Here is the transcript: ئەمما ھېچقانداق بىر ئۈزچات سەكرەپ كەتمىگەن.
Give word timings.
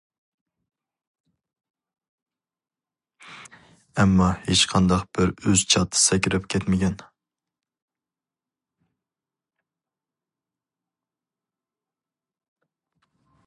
ئەمما 4.03 4.29
ھېچقانداق 4.47 5.03
بىر 5.19 5.35
ئۈزچات 5.51 5.99
سەكرەپ 6.05 6.49
كەتمىگەن. 6.55 6.97